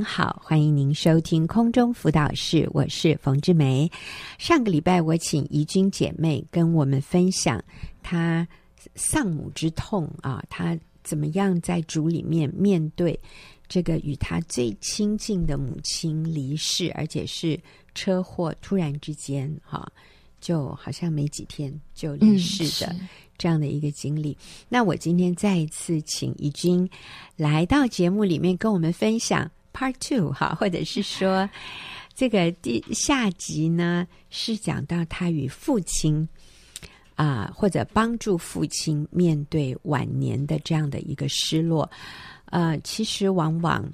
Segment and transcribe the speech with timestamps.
[0.00, 3.90] 您好，欢迎您收听空中辅导室，我是冯志梅。
[4.38, 7.62] 上个礼拜我请怡君姐妹跟我们分享
[8.02, 8.48] 她
[8.94, 10.74] 丧母之痛啊，她
[11.04, 13.20] 怎么样在主里面面对
[13.68, 17.60] 这个与她最亲近的母亲离世，而且是
[17.94, 19.92] 车祸突然之间哈、啊，
[20.40, 22.90] 就好像没几天就离世的。
[22.94, 23.06] 嗯
[23.40, 24.36] 这样的一个经历，
[24.68, 26.86] 那我今天再一次请怡君
[27.36, 31.48] 来到节目里面跟我们分享 Part Two 哈，或者是说
[32.14, 36.28] 这个第下集呢是讲到他与父亲
[37.14, 41.90] 啊、呃，或者帮助父亲面对晚年的这样的一个失落。
[42.46, 43.84] 呃，其实往往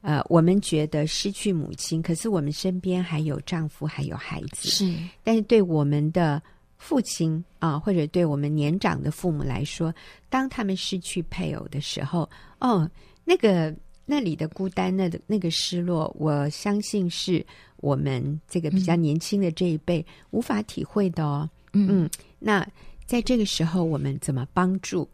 [0.00, 6.42] 呃我们觉得失去母亲，可是我们身边还有丈夫，还有孩子，是，但是对我们的。
[6.82, 9.94] 父亲啊，或者对我们年长的父母来说，
[10.30, 12.26] 当他们失去配偶的时候，
[12.58, 12.90] 哦，
[13.22, 13.70] 那个
[14.10, 17.46] 那里的孤单，那个那个失落，我相信是
[17.76, 21.48] 我们这个比较年轻的这一辈无法体会的哦。
[21.72, 22.66] 嗯，嗯，那
[23.06, 25.08] 在这个时候，我们怎么帮助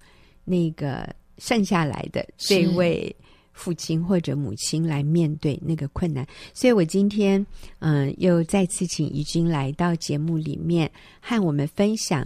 [0.45, 3.15] 那个剩下来的这位？
[3.59, 7.41] 父亲或者母亲来面对那个困难，所以我今天
[7.79, 10.91] 嗯、呃、又再次请怡君来到节目里面
[11.23, 12.21] 和我们分享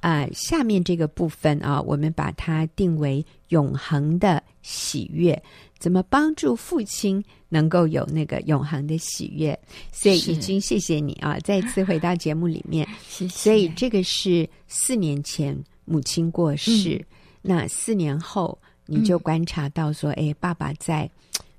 [0.00, 5.40] 啊、呃、下面这个部分啊，我们把它定为永恒的喜悦，
[5.78, 9.58] 怎么帮助父亲能够有那个永恒的喜悦？
[9.90, 13.34] 所以怡君谢谢你啊，再次回到节目里面，谢谢。
[13.34, 17.04] 所以这个是四年前母亲过世，嗯、
[17.40, 18.58] 那四年后。
[18.90, 21.06] 你就观察到说，哎，爸爸在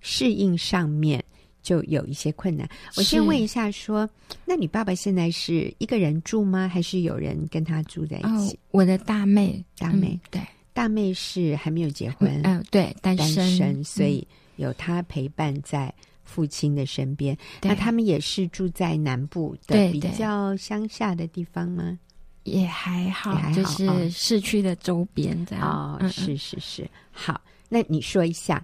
[0.02, 1.24] 适应上面
[1.62, 2.68] 就有一些困难。
[2.98, 4.10] 我先问一下，说，
[4.46, 6.68] 那你爸爸现在是一个人住吗？
[6.68, 8.56] 还是有人跟他住在一起？
[8.56, 10.42] 哦，我的大妹，大妹，对，
[10.80, 17.38] 大妹是还没有结婚，嗯，对，单身，单身，所以有她陪伴在父亲的身边。
[17.62, 22.00] 那他们也是住在南部的比较乡下的地方吗？
[22.44, 25.68] 也还好，还好就是市区的周边这样。
[25.68, 27.42] 哦，嗯嗯是是是，好。
[27.68, 28.56] 那你说一下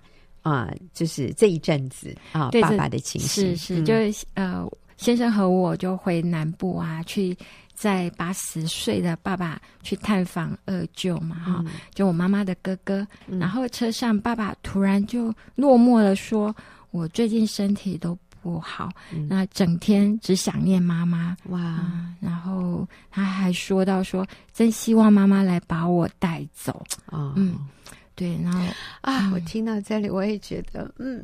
[0.42, 7.38] 啊、呃，就是这一阵子啊，爸爸的情绪是是，嗯、就是呃，先生和我就回南部啊，去
[7.76, 13.08] 载八十岁的爸爸去探访二舅嘛，哈、嗯，就我妈妈的哥哥。
[13.28, 16.56] 嗯、然后车上，爸爸突然就落寞了，说
[16.92, 18.92] ：“我最近身体都。”不好，
[19.28, 22.16] 那整天只想念妈妈哇、嗯！
[22.20, 27.18] 然后他还说到说，真希望妈妈来把我带走啊！
[27.18, 27.58] 哦、嗯，
[28.14, 28.64] 对，然后
[29.02, 31.24] 啊，我听到这里，我也觉得嗯，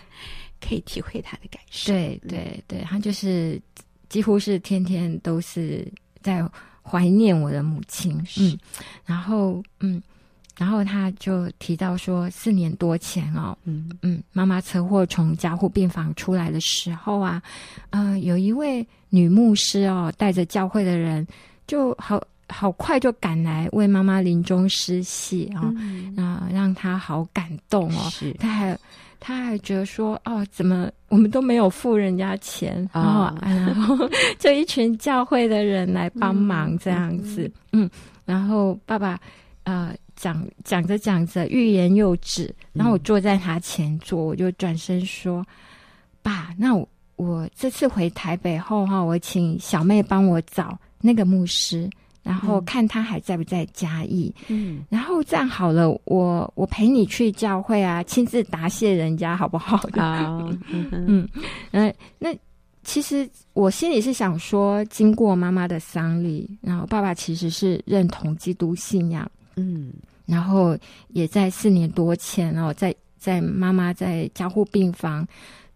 [0.60, 1.94] 可以体会他的感受。
[1.94, 3.58] 对对对，他就是
[4.10, 5.90] 几乎是天天都是
[6.20, 6.46] 在
[6.82, 8.22] 怀念我的母亲。
[8.38, 8.58] 嗯，
[9.06, 10.02] 然后嗯。
[10.58, 17.42] 然后他就提到说，四年多前哦，嗯嗯，妈妈车祸从加护病房出来的时候啊，
[17.88, 21.26] 呃，有一位女牧师哦，带着教会的人，
[21.66, 28.10] 就好好快就赶来为妈妈临终施洗啊，嗯、啊，让她好感动哦。
[28.10, 28.78] 是，他还
[29.20, 37.90] 他还觉得说，哦，怎么我们都没有付人家钱，哦、然后 然后就一群教会的人来帮忙这样子，嗯，嗯，
[38.24, 39.20] 然后爸爸
[39.62, 39.94] 呃。
[40.16, 42.54] 讲讲着讲着，欲言又止。
[42.74, 45.42] 然后我坐在他前座，我就转身说
[46.20, 46.86] ：“爸，那我
[47.16, 51.88] 我这次回台北后哈，我请小妹帮我找那个牧师，
[52.30, 54.32] 然后看他还在不在嘉义。
[54.46, 59.76] 嗯，然后这样好了，我我陪你去教会啊，亲自答谢人家，好不好？
[59.78, 61.28] 好， 嗯
[61.72, 62.32] 嗯，那
[62.84, 69.92] 其实我心里是想说，经过妈妈的丧礼，然后爸爸其实是认同基督信仰，嗯。”
[70.24, 75.26] 然后也在四年多前哦，在在妈妈在加护病房，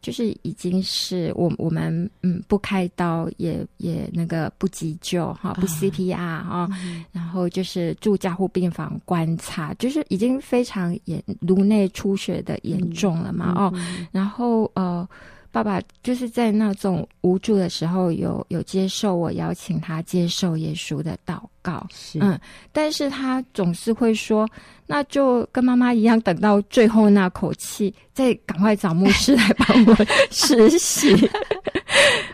[0.04, 6.69] 就是已经是我我们嗯不开刀也也那个不急救哈不 CPR 哈，
[7.10, 13.72] 然后就是住加护病房观察，就是已经非常严颅内出血的严重了嘛哦，
[14.12, 15.09] 然后呃。
[15.54, 22.36] 爸爸就是在那种无助的时候有，有有接受我邀请他接受耶稣的祷告，是嗯，
[22.72, 24.48] 但是他总是会说，
[24.84, 29.97] 那就跟妈妈一样，等到最后那口气，再赶快找牧师来帮我
[30.33, 31.15] 实习。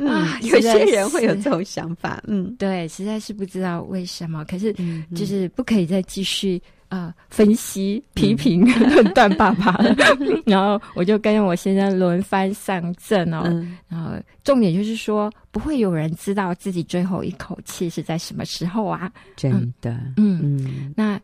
[0.09, 4.75] 啊，有些人会有这种想法，嗯，对，实在是不知道为什么，可是
[5.15, 6.59] 就是不可以再继续。
[6.91, 9.81] 呃，分析、批评、 论断爸爸，
[10.45, 13.43] 然后我就跟我先生轮番上阵哦。
[13.47, 14.11] 嗯、然后
[14.45, 19.11] 重点就是说，不会有人知道自己最后一口气是在什么时候啊？
[19.37, 21.19] 真的，嗯那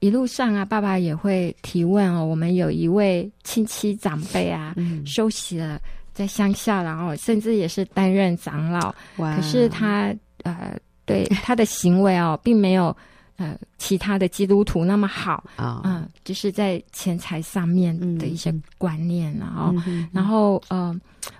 [0.00, 2.24] 一路上啊，爸爸也会提问哦。
[2.24, 5.78] 我们有一位亲戚长辈啊，嗯、休息了
[6.14, 8.94] 在乡下，然后甚至也是担任长老。
[9.18, 10.12] 哇可是他
[10.42, 10.74] 呃，
[11.04, 12.96] 对他的行为哦，并没有
[13.42, 15.80] 呃其他的基督徒那么好啊。
[15.84, 19.74] 嗯、呃，就是在钱财上面的一些观念，然后，
[20.12, 20.98] 然后呃。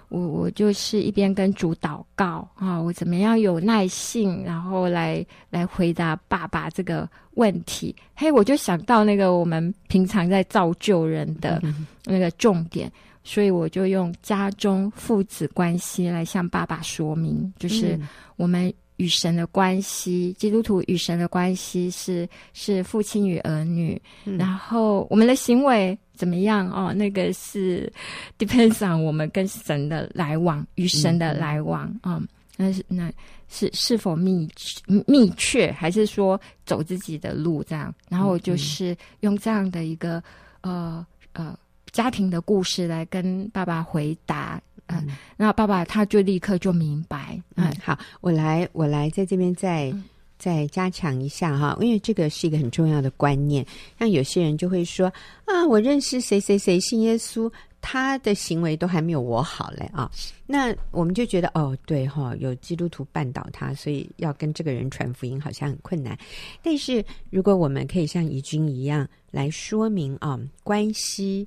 [0.08, 7.96] 我我就是一边跟主祷告啊，我怎么样有耐性，然后来来回答爸爸这个问题。
[8.14, 11.62] 嘿，我就想到那个我们平常在造就人的
[12.04, 12.92] 那个重点，嗯、
[13.24, 17.98] 所以我就用家中父子关系来向爸爸说明，就是
[18.36, 18.70] 我们
[19.02, 25.98] 与神的关系，基督徒与神的关系是是父亲与儿女，嗯、然后我们的行为。
[26.14, 26.92] 怎么样哦？
[26.94, 27.90] 那个是
[28.38, 32.22] depends on 我们跟神的来往，与神的来往啊。
[32.56, 33.10] 那是那
[33.48, 34.48] 是是否密
[35.06, 37.92] 密确，还是说走自己的路这样？
[38.08, 40.22] 然后就是用这样的一个
[40.60, 41.58] 呃呃
[41.90, 44.60] 家庭的故事来跟爸爸回答。
[45.00, 47.40] 嗯，然后爸爸他就立刻就明白。
[47.56, 49.90] 嗯，嗯好，我来我来在这边再。
[49.90, 50.04] 嗯
[50.42, 53.64] 再加强一下哈，因为这个是一个很重要的观念。
[53.96, 55.06] 像有些人就会说
[55.44, 57.48] 啊，我认识谁谁谁信耶稣，
[57.80, 60.10] 他的行为都还没有我好嘞啊。
[60.44, 66.18] 那我们就觉得哦，对哈，有基督徒绊倒他，所以要跟这个人传福音好像很困难。
[66.60, 71.46] 但是如果我们可以像怡君一样来说明啊，关系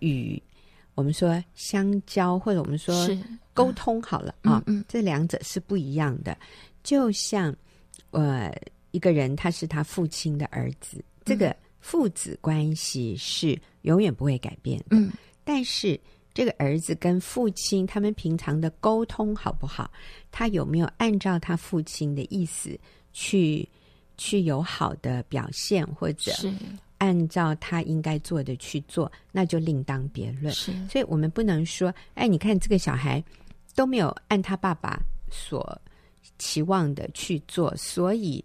[0.00, 0.42] 与
[0.94, 3.08] 我们说相交，或者我们说
[3.54, 6.36] 沟通好了啊，嗯，这两者是不一样的，
[6.82, 7.54] 就像。
[8.10, 8.54] 呃，
[8.90, 14.84] 一个人他是他父亲的儿子，嗯、这个父子关系是永远不会改变的。
[14.90, 15.10] 嗯，
[15.44, 15.98] 但是
[16.34, 19.90] 这个儿子跟父亲他们平常的沟通好不好？
[20.30, 22.78] 他有没有按照他父亲的意思
[23.14, 23.66] 去
[24.18, 26.30] 去有好的表现，或者
[27.02, 30.54] 按照他应该做的去做，那就另当别论。
[30.54, 33.22] 是，所以我们不能说，哎，你看这个小孩
[33.74, 35.76] 都没有按他爸爸所。
[36.38, 38.44] 期望的去做，所以，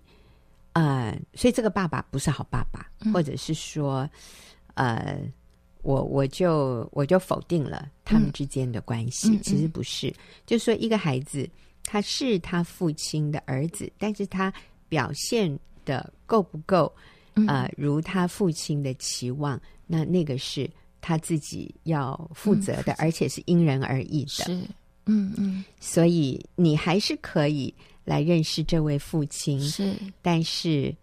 [0.74, 4.08] 呃，所以这个爸爸不是好爸爸，嗯、或者是说，
[4.76, 5.20] 呃，
[5.82, 9.30] 我我就我就否定了他们之间的关系。
[9.30, 10.16] 嗯、其实不是，嗯、
[10.46, 11.48] 就是说一个孩子
[11.86, 14.54] 他是他父亲的儿子，但是他
[14.90, 16.92] 表现的够不够，
[17.48, 20.70] 呃，如他父亲的期望，那那个是
[21.02, 24.46] 他自己要负责的，嗯、而且是因人而异的。
[24.46, 24.60] 是。
[25.10, 27.74] 嗯嗯，所以你还是可以
[28.04, 30.94] 来认识这位父亲，是，但是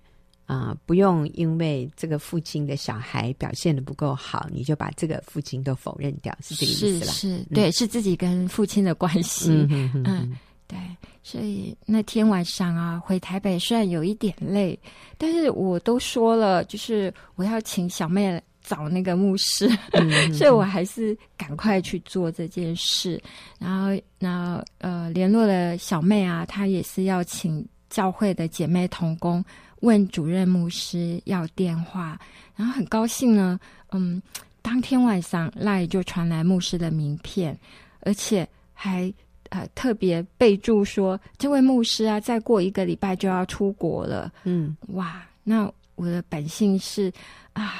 [0.44, 7.12] 啊、呃，不用因为这个父亲的小孩表现的不够好，你就把这个父亲都否认掉，是这个意思吧？
[7.12, 9.48] 是，是嗯、对，是自己跟父亲的关系。
[9.50, 10.38] 嗯嗯嗯，嗯，
[10.74, 10.96] 对。
[11.22, 14.78] 所以那天晚上啊，回台北虽然有一点累，
[15.16, 18.42] 但是我都说了，就是我要请小妹。
[18.66, 19.68] 找那个牧师，
[20.32, 23.22] 所以我还是赶快去做这件事。
[23.58, 29.44] 然后，然后呃，联络了小妹啊，她也是要请教会的姐妹同工
[29.80, 32.18] 问主任牧师要电话。
[32.56, 33.60] 然后很高兴呢，
[33.92, 34.22] 嗯，
[34.62, 37.54] 当天晚上赖就传来牧师的名片，
[38.00, 39.12] 而且还
[39.54, 44.32] 呃特别备注说，这位牧师啊，再过一个礼拜就要出国了。
[44.44, 47.12] 嗯，哇，那我的本性是
[47.52, 47.74] 啊。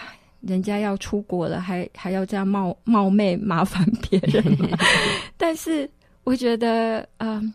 [0.46, 4.44] 人家要出国了，还还要这样冒冒昧麻烦别人，
[5.38, 5.88] 但是
[6.22, 7.54] 我觉得，嗯、呃，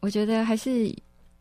[0.00, 0.86] 我觉得还是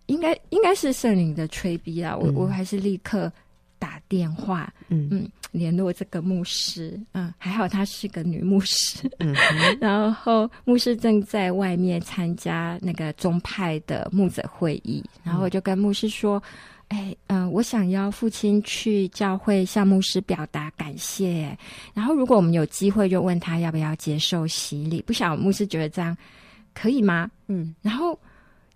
[0.08, 2.18] 应该应该是圣灵的催逼啊！
[2.18, 3.32] 我我还是立刻
[3.80, 9.34] 打电话，嗯嗯，联络这个牧师，嗯，还好她是个女牧师，嗯，
[9.82, 16.42] 然后牧师正在外面参加那个宗派的牧者会议，然后我就跟牧师说。
[16.90, 21.56] 哎，嗯、呃，我想要父亲去教会向牧师表达感谢。
[21.94, 25.00] 然后，如果我们有机会，就问他要不要接受洗礼。
[25.04, 26.18] 不晓得牧师觉得这样
[26.74, 27.30] 可以吗？
[27.46, 27.76] 嗯。
[27.84, 28.20] 然后，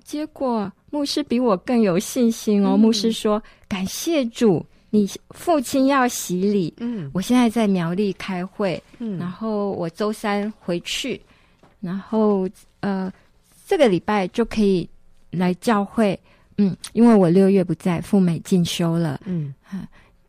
[0.04, 2.74] 结果牧师比我更有信心哦。
[2.74, 7.10] 嗯、牧师说：“感谢主，你父亲要洗礼。”嗯。
[7.16, 9.18] 我现在在苗栗开会，嗯。
[9.18, 11.20] 然后我周三回去，
[11.80, 12.48] 然后
[12.82, 13.12] 呃，
[13.66, 14.88] 这个礼拜就可以
[15.32, 16.18] 来教会。
[16.60, 19.20] 嗯，因为我六月不在，赴美进修了。
[19.26, 19.52] 嗯，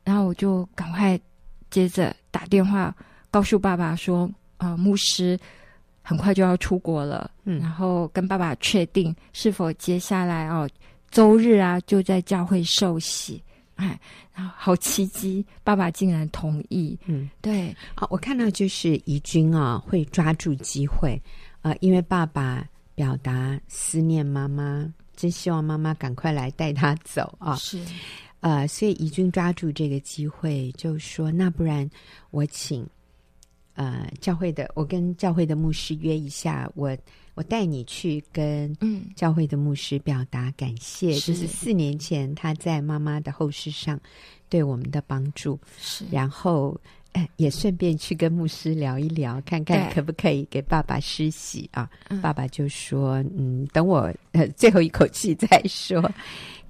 [0.03, 1.21] 然后我就赶快
[1.71, 2.95] 接着打电话
[3.31, 5.39] 告诉爸爸说，呃，牧师
[6.01, 7.31] 很快就要出国了。
[7.45, 10.67] 嗯，然后跟爸爸确定是否接下来哦，
[11.11, 13.43] 周日啊就在教会受洗。
[13.77, 13.99] 哎，
[14.35, 16.99] 然后好奇迹，爸爸竟然同意。
[17.07, 21.21] 嗯，对，好，我看到就是怡君啊，会抓住机会，
[21.63, 24.93] 呃，因为爸爸表达思念妈妈。
[25.17, 27.55] 真希望妈妈赶快来带他走啊！
[27.55, 27.81] 是，
[28.41, 31.89] 呃，所以怡君抓住这个机会，就说：“那不然
[32.33, 32.85] 我请
[33.75, 36.99] 呃教会的，我跟教会的牧师约一下，我
[37.35, 44.01] 我带你去跟嗯教会的牧师表达感谢，嗯、就是四年前他在妈妈的后事上
[44.49, 46.79] 对我们的帮助，是然后。”
[47.37, 51.89] 也顺便去跟牧师聊一聊，看看可不可以给爸爸施洗啊？
[52.09, 56.13] 嗯、爸爸就说：“嗯，等我呃最后一口气再说。”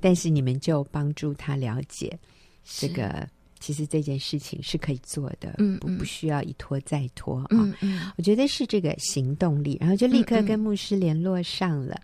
[0.03, 2.15] 但是你们就帮助他了解
[2.63, 3.29] 这个，是
[3.65, 7.47] 其实这件事情是可以做的，嗯，不不需要一拖再拖啊。
[7.49, 11.99] 嗯嗯，我觉得是这个行动力，然后就立刻跟牧师联络上了。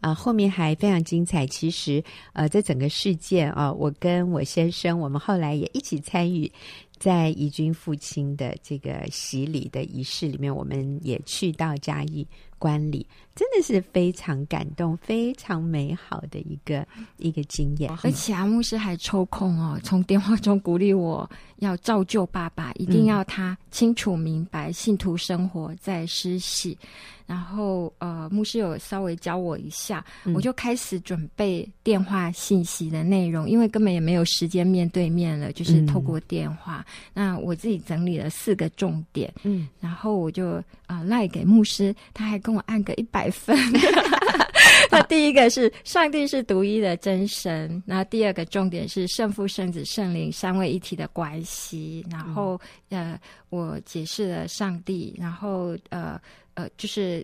[0.00, 1.46] 啊，后面还非常精彩。
[1.46, 2.04] 其实，
[2.34, 6.52] 呃，在整个事件啊，我跟我先生，我们后来也一起参与。
[6.98, 12.26] 在怡君父亲的这个洗礼的仪式里面，我们也去到嘉义
[12.58, 16.86] 观礼，真的是非常感动、非常美好的一个
[17.18, 17.90] 一个经验。
[18.02, 26.76] 而且啊牧师还抽空哦，从电话中鼓励我要照旧爸爸，一定要他清楚明白信徒生活在施洗。
[27.26, 36.86] 然后呃，牧师有稍微教我一下，嗯、我就开始准备电话信息的内容，因为根本也没有时间面对面了，就是透过电话。
[36.86, 43.58] 嗯、那我自己整理了四个重点，嗯，然后我就啊赖给牧师，他还跟我按个一百分。
[44.88, 52.06] 那第一个是上帝是独一的真神，那第二个重点是圣父、圣子、圣灵三位一体的关系。
[52.08, 52.60] 然后、
[52.90, 56.20] 嗯、呃，我解释了上帝，然后呃。
[56.58, 57.22] 呃，就是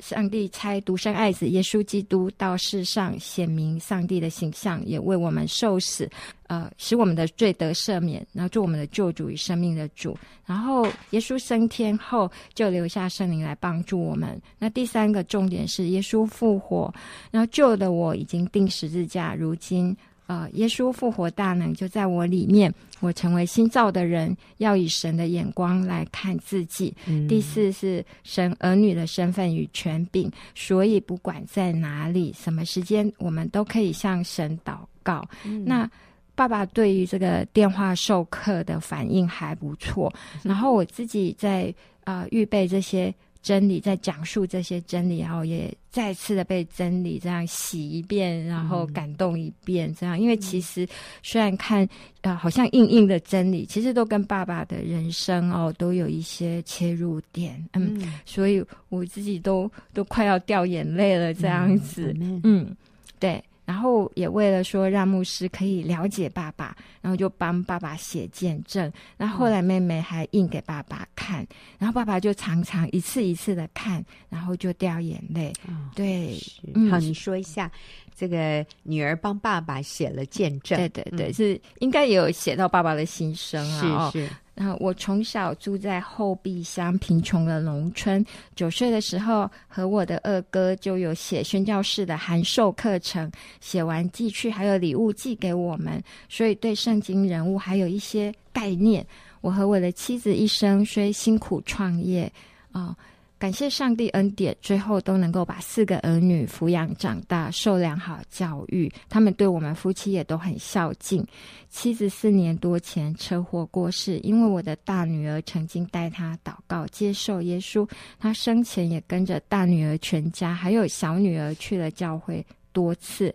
[0.00, 6.10] 上帝差独生爱子耶稣基督到世上显明上帝的形象，也为我们受死，
[6.48, 10.16] 呃，使我们的罪得赦免，然后做我们的救主与生命的主。
[10.44, 14.40] 然后耶稣升天后，就留下圣灵来帮助我们。
[14.58, 16.92] 那第三个重点是耶稣复活，
[17.30, 19.96] 然后旧的我已经钉十字架，如今。
[20.26, 26.94] 呃，耶稣复活大能就在我里面，我成为新造的人，要以神的眼光来看自己。
[27.06, 35.26] 嗯、第四是神儿女的身份与权柄，所以不管在哪里、什么时间，我们都可以向神祷告。
[35.44, 35.90] 嗯、那
[36.34, 40.12] 爸爸对于这个电话授课的反应还不错，
[40.42, 43.14] 然后我自己在啊、呃、预备这些。
[43.44, 50.18] 真理在讲述这些真理，然后也再次的被真理这样洗一遍，然后感动一遍，这样。
[50.18, 50.88] 因为其实
[51.22, 51.86] 虽然看
[52.22, 62.76] 呃好像硬硬的真理，其实都跟爸爸的人生哦都有一些切入点，嗯，嗯，所以我自己都都快要掉眼泪了，这样子，嗯，嗯，
[63.20, 63.44] 对。
[63.64, 68.92] 然后也为了说让牧师可以了解爸爸，然后就帮爸爸写见证。
[69.16, 75.52] 那后后来妹妹还印给爸爸看，嗯、然后爸爸就常常一次一次的看，然后就掉眼泪。
[75.66, 77.70] 哦、对，是好，你说一下
[78.16, 80.78] 这个女儿帮爸爸写了见证。
[80.78, 84.10] 对对对，嗯、是应该也有写到爸爸的心声啊。
[84.10, 84.30] 是是。
[84.54, 93.30] 然后我从小住在后壁乡贫穷的农村，九岁的时候和我的二哥就有写宣教士的函授课程，
[93.60, 99.04] 写完寄去，还有礼物寄给我们，所以对圣经人物还有一些概念。
[99.40, 102.32] 我和我的妻子一生虽辛苦创业
[102.72, 102.96] 啊。
[103.36, 108.90] 感谢上帝恩典，最后都能够把四个儿女抚养长大，受良好教育。
[109.08, 111.26] 他们对我们夫妻也都很孝敬。
[111.68, 117.86] 妻子四年多前车祸过世，因为我的大女儿曾经带她祷告接受耶稣，
[118.18, 123.34] 她生前也跟着大女儿全家还有小女儿去了教会多次，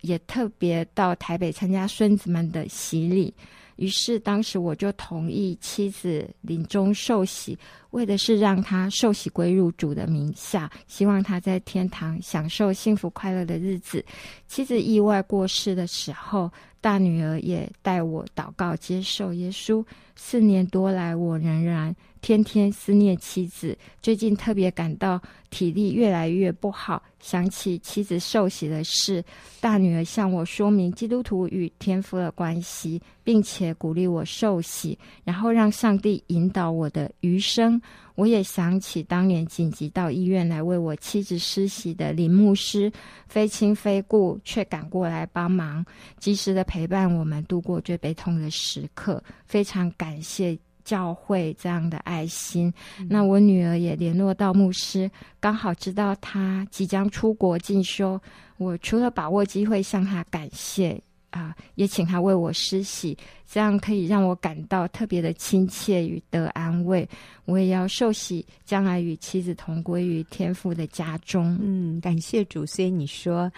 [0.00, 3.32] 也特别到台北参加孙子们的洗礼。
[3.76, 7.58] 于是当时我就同意妻子临终受洗。
[7.90, 14.04] 为的是让她受洗归入主的名下，希望她在天堂享受幸福快乐的日子。
[14.48, 16.50] 妻子意外过世的时候，
[16.80, 19.84] 大女儿也代我祷告接受耶稣。
[20.16, 23.76] 四年多来，我仍然天天思念妻子。
[24.00, 29.24] 最近特别感到体力越来越不好，想起妻子受洗的事，
[29.60, 37.80] 大女儿向我说明基督徒与天父的关系，并且鼓励我受洗，然后让上帝引导我的余生。
[38.16, 42.92] 我也想起当年紧急到医院来为我妻子施洗的林牧师，
[43.26, 45.84] 非亲非故却赶过来帮忙，
[46.20, 49.20] 及时的陪伴我们度过最悲痛的时刻。
[49.46, 52.72] 非常感谢教会这样的爱心。
[52.98, 58.20] 嗯、那我女儿也联络到牧师，刚好知道他即将出国进修，
[58.58, 61.00] 我除了把握机会向他感谢。
[61.30, 67.08] 啊、呃，也请他为我施洗，这样可以让我感到特别的亲切与得安慰。
[67.44, 71.58] 我也要受洗，将来与妻子同归于天父的家中。
[71.60, 72.64] 嗯，感谢主。
[72.64, 73.50] 所以你说，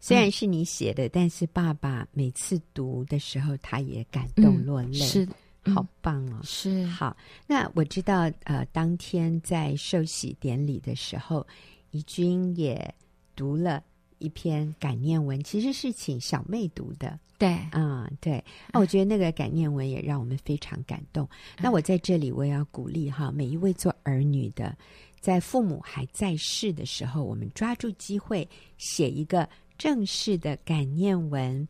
[0.00, 4.88] 虽然是你写的，嗯、但是爸爸每次读的时候，他也感动落泪。
[4.88, 5.28] 嗯、是。
[5.64, 6.40] 好棒哦！
[6.42, 11.46] 是好，那我知道，呃，当天在受洗典礼的时候，
[11.90, 12.94] 怡君也
[13.36, 13.82] 读了
[14.18, 17.18] 一篇感念文，其实是请小妹读的。
[17.36, 21.24] 对，啊、嗯，对，那我觉得那个感念文也让我们非常感动。
[21.56, 24.76] 嗯、那我在这里，我也要鼓励哈，每一位做儿女的，
[25.20, 28.48] 在父母还在世的时候，我们抓住机会
[28.78, 31.66] 写一个正式的感念文，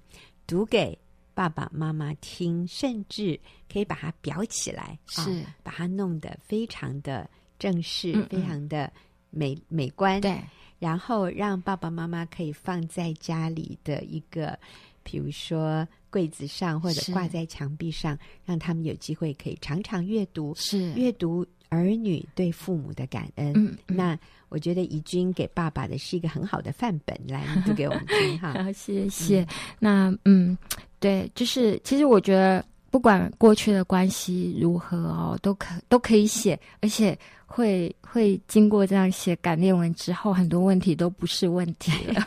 [0.47, 0.97] 读给。
[1.41, 3.41] 爸爸妈妈听，甚至
[3.73, 7.27] 可以把它裱起来，是、哦、把它弄得非常的
[7.59, 8.29] 正式，嗯嗯。
[8.29, 8.93] 非常的
[9.31, 10.21] 美美观。
[10.21, 10.39] 对，
[10.79, 14.59] 然后让爸爸妈妈可以放在家里的一个，
[15.03, 20.93] 比如说柜子上，或者挂在墙壁上，让他们有机会可以常常阅读，是。
[20.93, 23.53] 阅读儿女对父母的感恩。
[23.57, 24.19] 嗯嗯那
[24.51, 28.53] 我觉得怡君给爸爸的是一个很好的范本，来读给我们听哈。
[28.63, 29.41] 好，谢谢。
[29.43, 29.47] 嗯
[29.79, 30.59] 那嗯。
[31.01, 42.23] 对，就是其实我觉得，不管过去的关系如何哦，都可都可以写，而且会会经过这样写感念文之后，很多问题都不是问题了。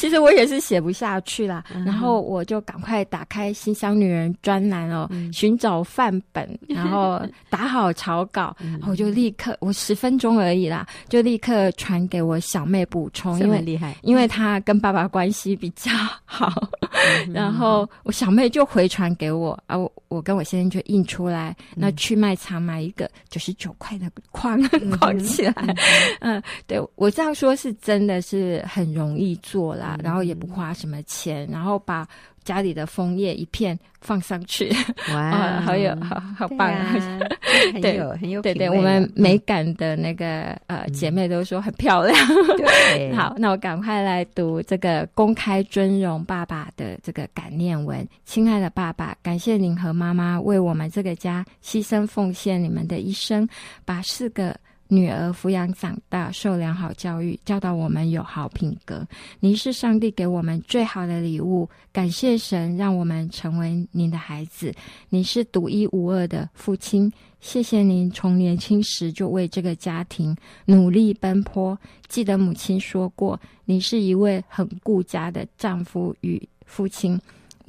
[0.00, 15.90] 其实我也是写不下去啦，嗯、然后我就赶快打开新乡女人专栏哦，嗯、寻找范本，然后打好草稿， 嗯、然后我就立刻，我十分钟而已啦，就立刻传给我小妹补充，因为厉害，因为她跟爸爸关系比较
[16.24, 16.50] 好，
[17.26, 24.58] 嗯、然后我小妹就回传给我啊，我我跟我先生就印出来，嗯、那去卖场买一个九十九块的框
[24.98, 25.54] 框起来，
[26.20, 29.74] 嗯，嗯，对我这样说是真的是很容易做。
[29.80, 32.06] 啦，然后也不花什么钱，然后把
[32.44, 34.70] 家里的枫叶一片放上去，
[35.12, 36.94] 哇， 好有好好棒啊！
[37.74, 42.16] 很有很有对对，我们美感的那个呃姐妹都说很漂亮。
[42.56, 48.06] 对， 好，那我赶快来读这个公开尊荣爸爸的这个感念文。
[48.24, 53.46] 亲爱的爸爸，感谢您和妈妈为我们这个家牺牲奉献你们的一生，
[53.84, 54.56] 把四个。
[54.92, 59.06] 女儿抚养长大，受良好教育，教导我们有好品格。
[59.38, 64.74] 您是上帝给我们最好的礼物，感谢神让我们成为您的孩子。
[65.08, 67.10] 您是独一无二的父亲，
[67.40, 71.78] 谢谢您从年轻时就为这个家庭努力奔波。
[72.08, 77.20] 记得母亲说过，您是一位很顾家的丈夫与父亲。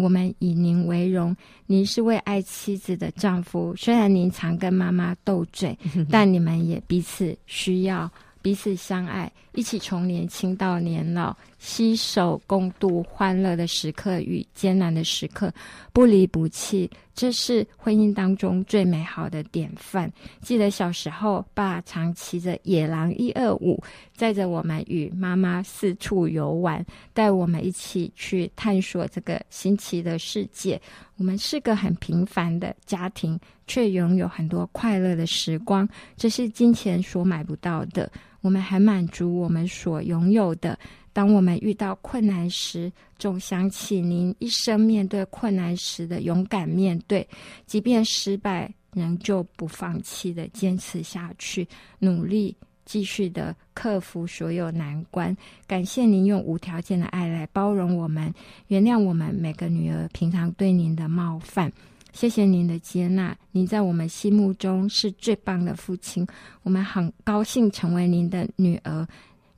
[0.02, 1.36] 我们以您为荣，
[1.68, 3.76] 您是位爱妻子的丈夫。
[3.78, 5.78] 虽然您常跟妈妈斗嘴，
[6.10, 8.10] 但你们也彼此需要。
[8.44, 15.54] 彼此相爱，一起从年轻到年老，携手共度欢乐的时刻与艰难的时刻，
[15.94, 20.12] 不离不弃，这是婚姻当中最美好的典范。
[20.42, 23.80] 记得小时候，爸常骑着野狼一二五，
[24.16, 30.82] 载着我们与妈妈四处游玩，带我们一起去探索这个新奇的世界。
[31.18, 38.12] 我们是个很平凡的家庭，却拥有很多快乐的时光，这是金钱所买不到的。
[38.42, 40.76] 我们很满足我们所拥有的。
[41.14, 47.28] 当我们遇到困难时，总想起您一生面对困难时的勇敢面对，
[47.66, 51.68] 即便失败，仍旧不放弃的坚持下去，
[52.00, 55.36] 努力继续的克服所有难关。
[55.68, 58.34] 感谢您用无条件的爱来包容我们，
[58.68, 61.72] 原谅我们每个女儿平常对您的冒犯。
[62.14, 66.28] 谢谢您的接纳，您在我们心目中是最棒的父亲，
[66.64, 69.08] 我们很高兴成为您的女儿，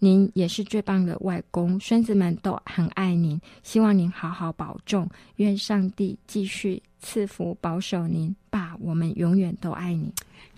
[0.04, 10.12] 您也是最棒的外公，孙子们都很爱您，希望您好好保重，愿上帝继续赐福保守您，爸，我们永远都爱你。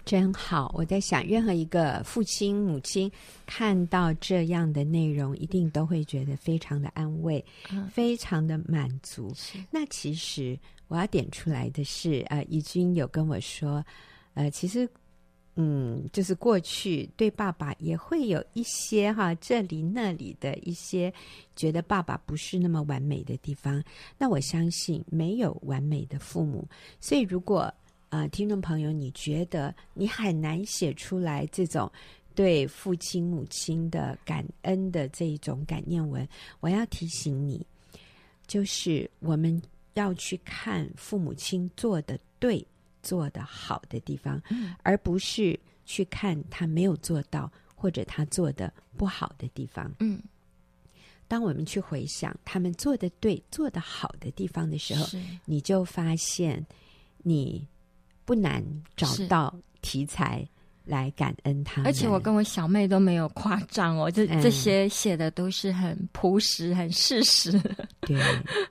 [0.04, 3.12] 真好，我在想，任何一个父亲、母亲
[3.46, 9.32] 看到这样的内容，一定都会觉得非常的安慰，嗯、非常的满足。
[9.70, 10.58] 那其实。
[10.88, 13.84] 我要点出来的是，呃，怡君有跟我说，
[14.36, 14.88] 呃，其实，
[15.56, 21.14] 嗯，就是过去对爸爸也会有一些哈，这里那里的一些
[21.56, 23.84] 觉得爸爸不是那么完美的地方。
[24.18, 26.68] 那我相信没有完美的父母，
[27.00, 27.74] 所以如果
[28.10, 31.92] 呃，听众朋友你觉得你很难写出来这种
[32.34, 36.28] 对父亲母亲的感恩的这一种感念文，
[36.60, 37.66] 我要提醒你，
[38.46, 39.62] 就是我们。
[39.96, 42.62] 要去看父母亲做的对、
[43.06, 49.94] 做的好的地方，嗯、而不是去看他没有做到或者他做的不好的地方。
[50.00, 50.20] 嗯，
[51.28, 55.06] 当我们去回想他们做的对、做的好的地方的时候，
[55.46, 56.66] 你就发现
[57.20, 57.68] 你
[58.26, 58.64] 不难
[58.96, 60.48] 找到题材
[60.84, 61.88] 来感恩他们。
[61.88, 67.52] 而且我跟我小妹都没有夸张哦，这、嗯、这些写的都是很朴实、很事实。
[68.02, 68.20] 对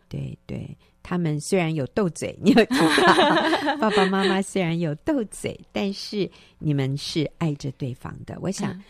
[0.08, 3.76] 对对，他们虽然有斗嘴， 你有听到？
[3.76, 8.36] 爸爸妈妈虽然有斗嘴，但是你们是爱着对方的。
[8.40, 8.72] 我想。
[8.72, 8.82] 嗯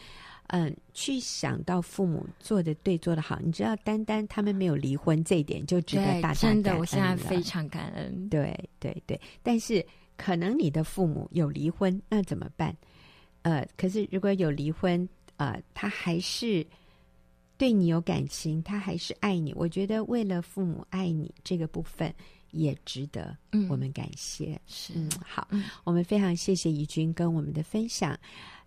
[0.49, 6.49] 嗯，去想到父母做的对，做的好，你知道，单单他们没有离婚这一点就值得大家。
[6.49, 8.29] 真的，我现在非常感恩。
[8.29, 9.85] 对对对，但是
[10.19, 12.77] 可能你的父母有离婚，那怎么办？
[13.41, 16.65] 呃，可是如果有离婚，呃，他还是
[17.57, 19.53] 对你有感情，他还是爱你。
[19.55, 22.13] 我觉得为了父母爱你这个部分，
[22.51, 23.37] 也值得
[23.69, 24.55] 我们感谢。
[24.55, 28.19] 嗯、是，嗯，好，嗯、我们非常谢谢怡君跟我们的分享。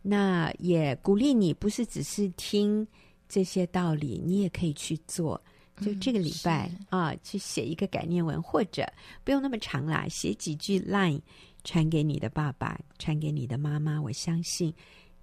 [0.02, 2.88] 那也鼓励你，不是只是听
[3.28, 5.42] 这些道理，你也可以去做。
[5.82, 8.84] 就这个礼拜、嗯、啊，去写一个感念文，或者
[9.24, 11.22] 不用那么长啦，写几句 line
[11.64, 14.02] 传给你的爸爸，传给你的妈妈。
[14.02, 14.74] 我相信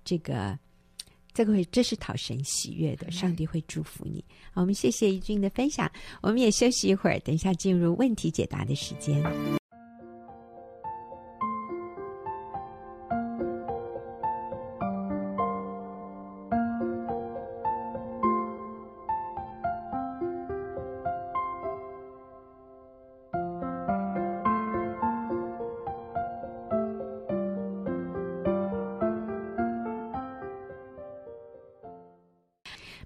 [0.05, 0.57] 这个
[1.35, 4.25] 这个会，这是讨神喜悦的，上帝会祝福你。
[4.53, 5.91] 好，我们谢谢怡君的分享，
[6.23, 9.21] 我们也休息一会儿，等一下进入问题解答的时间。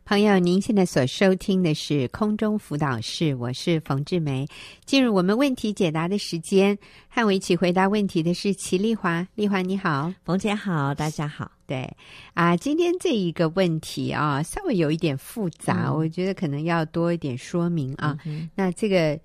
[0.09, 4.49] 朋友，您现在所收听的是空中辅导室，我是冯志梅。
[4.87, 6.79] 进入我们问题解答的时间，
[7.11, 9.29] 和我一起回答问题的是齐丽华。
[9.35, 11.53] 丽华你好，冯姐好，大家好。
[11.67, 11.87] 对
[12.33, 18.17] 啊，今天这一个问题啊，稍微有一点复杂，嗯、我觉得可能要多一点说明啊。
[18.25, 19.21] 嗯、那这个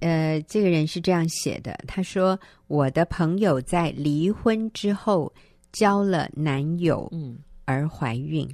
[0.00, 5.32] 呃，这个人是这样写的，他说：“我的朋友在离婚之后
[5.72, 8.46] 交了男友，嗯，而怀孕。”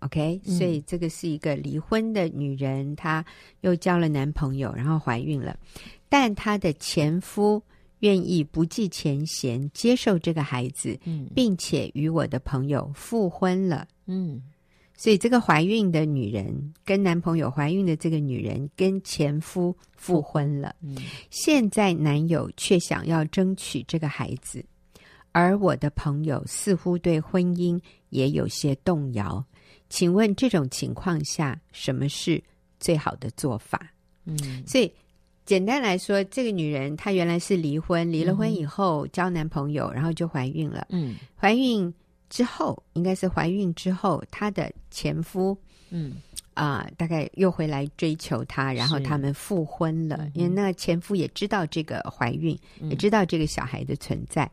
[0.00, 3.24] OK，所以这个是一个离婚的女人，嗯、她
[3.60, 5.56] 又交了男朋友，然后怀孕了。
[6.08, 7.62] 但她的前夫
[7.98, 13.86] 愿意不计前嫌接受这个孩子，嗯，并且与我的朋友复婚了。
[14.06, 14.42] 嗯，
[14.96, 20.74] 所以这个怀孕的女人跟男朋友怀孕的这个女人跟前夫复婚了。
[20.80, 20.96] 嗯，
[21.28, 24.64] 现在男友却想要争取这个孩子，
[25.32, 29.44] 而我的朋友似乎对婚姻也有些动摇。
[29.90, 32.42] 请问这种情况下，什么是
[32.78, 33.92] 最好的做法？
[34.24, 34.90] 嗯，所以
[35.44, 40.86] 简单来说，这个女人她原来是离婚，离了婚以后交男朋友，然后就怀孕了。
[40.90, 41.92] 嗯，怀孕
[42.28, 45.58] 之后应该是怀孕之后，她的前夫，
[45.90, 46.22] 嗯
[46.54, 50.30] 啊、呃，大概又回来追求她，然后他们复婚了。
[50.34, 54.48] 因为那前夫也知道这个怀孕，也知道这个小孩的存在。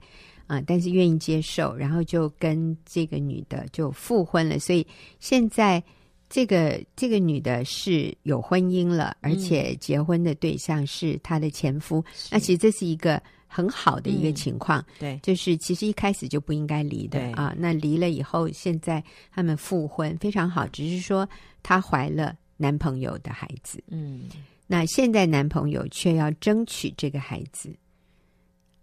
[0.47, 4.57] 啊，但是愿意接受，然后就跟这个女的就复婚了。
[4.57, 4.85] 所以
[5.19, 5.83] 现在
[6.29, 12.03] 这个这个女的是有婚姻了，而且结婚的对象是她的前夫。
[12.13, 17.53] 是那其实这是一个很好的一个情况，嗯、对，就是其实一开始就不应该离的对啊。
[17.57, 21.27] 那离了以后，现在他们复婚非常好，只是说
[21.61, 24.23] 她怀了男朋友的孩子，嗯，
[24.65, 27.73] 那现在男朋友却要争取这个孩子。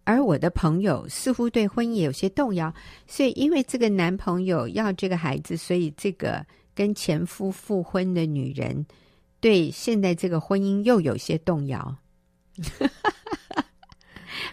[0.05, 2.73] 而我的朋友似乎对婚姻有些动摇，
[3.07, 8.85] 所以因为这个男朋友要这个孩子，所以这个跟前夫复婚的女人
[9.41, 11.97] 对现在这个婚姻又有些动摇，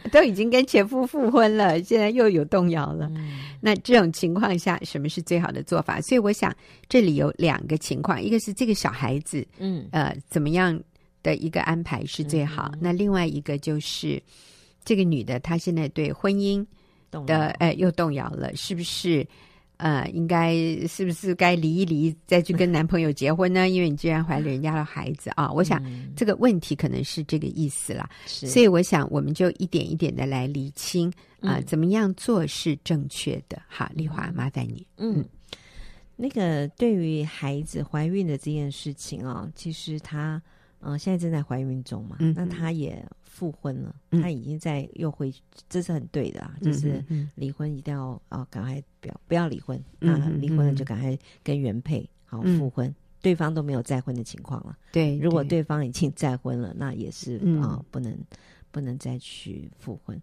[0.09, 3.11] 都已经跟前夫复婚了，现在又有动摇了。
[3.15, 5.99] 嗯、那这种情况下，什么是最好的做法？
[5.99, 6.55] 所以我想
[6.87, 10.79] 这里有两个情况，一个是这个小孩子，嗯，呃，怎么样
[11.21, 12.69] 的一个安排是最好？
[12.75, 14.21] 嗯、那另外一个就是。
[14.83, 16.65] 这个女的，她现在对婚姻
[17.25, 19.27] 的哎又动摇了，是不是？
[19.77, 20.53] 呃，应该
[20.87, 23.67] 是不是该离一离，再去跟男朋友结婚呢？
[23.67, 25.83] 因为你既然怀了人家的孩子啊，我想
[26.15, 28.07] 这个问题可能是这个意思啦。
[28.27, 33.59] 是所以我想我们就一点一点的来厘清啊、呃，怎么样做是正确的？
[33.67, 34.85] 好，丽华，麻烦你。
[34.97, 35.25] 嗯，嗯
[36.15, 40.41] 那个对于孩子怀孕的这件事情啊，其实她嗯、
[40.81, 43.05] 呃，现在正在怀孕中嘛，嗯、那她也。
[43.23, 45.33] 复婚了，他已经在又回，
[45.69, 47.03] 这是很对的啊，就是
[47.35, 54.77] 离婚一定要啊，赶快不要不要离婚那，离婚了就赶快跟原配好复婚，对方都没有再婚的情况了。
[54.91, 58.15] 对，如果对方已经再婚了，那也是啊，不能
[58.69, 60.21] 不能再去复婚。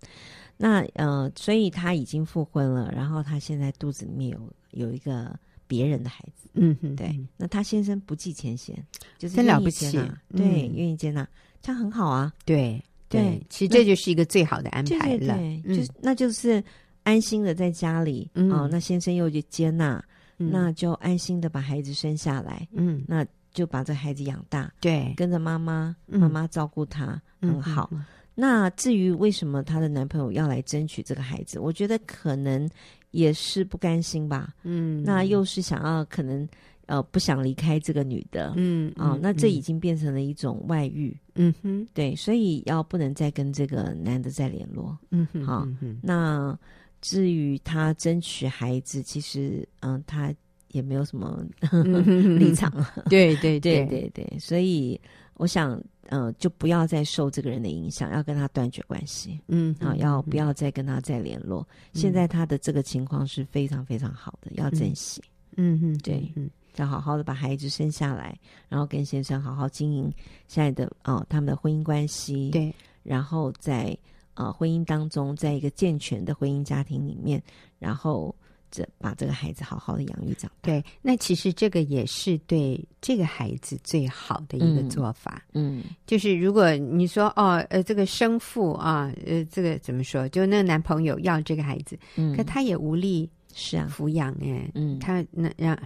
[0.58, 5.34] 那呃，所以他已经复婚了，然后他现在肚子里面有有一个
[5.68, 6.48] 别人的孩子。
[6.54, 7.16] 嗯哼，对。
[7.36, 8.74] 那他先生不计前嫌，
[9.16, 9.96] 就是真了不起，
[10.36, 11.28] 对，愿意接纳，
[11.62, 12.32] 这样很好啊。
[12.44, 15.36] 对对，其实这就是一个最好的安排了。
[15.36, 16.62] 对，就是那就是
[17.04, 18.68] 安心的在家里哦。
[18.68, 20.02] 那先生又去接纳，
[20.36, 22.66] 那就安心的把孩子生下来。
[22.72, 24.72] 嗯，那就把这孩子养大。
[24.80, 27.90] 对，跟着妈妈，妈妈照顾他很好。
[28.34, 32.68] 那至于为什么她的男朋友要来争取这个孩子，我觉得可能
[33.10, 34.54] 也是不甘心吧。
[34.62, 36.48] 嗯，那又是想要可能
[36.86, 38.52] 呃不想离开这个女的。
[38.56, 41.16] 嗯啊、哦，那这已经变成了一种外遇。
[41.34, 44.98] 嗯哼，对，所以要不能再跟这个男的再联络。
[45.10, 45.68] 嗯哼，好、哦。
[46.02, 46.58] 那
[47.00, 50.34] 至于他争取孩子，其实嗯、呃，他
[50.72, 51.42] 也没有什么
[52.38, 52.72] 立场。
[53.08, 55.00] 对对对对对，所以
[55.38, 55.82] 我想。
[56.10, 59.38] 呃，就不要再受这个人的影响，要跟他断绝关系。
[59.46, 61.60] 嗯，啊，要不要再跟他再联络？
[61.92, 65.22] 嗯、现在他的这个情况是非常非常好的，要珍惜。
[65.56, 68.34] 嗯嗯，对，嗯，要好好的把孩子生下来，
[68.70, 70.10] 然后跟先生好好经营
[70.46, 72.50] 现在的哦、呃、他们的婚姻关系。
[72.52, 73.94] 对，然后在
[74.32, 77.42] 呃婚姻当中，在一个健全的婚姻家庭里面，
[77.78, 78.34] 然后。
[78.70, 85.42] 这把这个孩子好好的养育长大，对，那其实这个也是对这个孩子最好的一个做法。
[85.54, 90.28] 嗯，嗯就是如果你说哦，呃，这个生父啊，呃，这个怎么说？
[90.28, 95.78] 就那个男朋友要这个孩子，嗯，可他也无力是啊抚养哎，嗯，他那让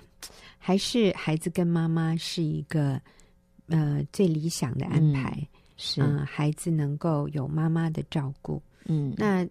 [0.59, 3.01] 还是孩子跟妈妈是一个
[3.69, 9.47] 呃最理想的安排，嗯、是、呃、孩子能够有妈妈的照顾，嗯，那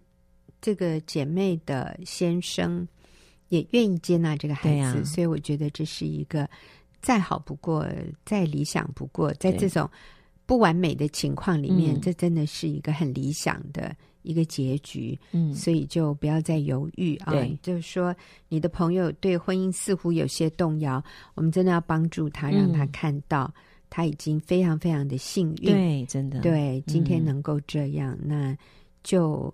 [0.59, 2.87] 这个姐妹的先生。
[3.51, 6.49] 也愿意接纳这个孩子，啊、所以我觉得这是一个
[7.01, 7.85] 再好不过、
[8.25, 9.89] 再理想不过，在这种
[10.45, 15.19] 不完美的情况里面，这真的是一个很理想的一个结局。
[15.33, 17.33] 嗯，所以就不要再犹豫啊！
[17.61, 18.15] 就是说，
[18.47, 21.03] 你的朋友对婚姻似乎有些动摇，
[21.35, 23.53] 我们真的要帮助他，让他看到
[23.89, 25.73] 他已经非常非常的幸运。
[25.73, 28.57] 对，真的，对，今天能够这样，嗯、那
[29.03, 29.53] 就。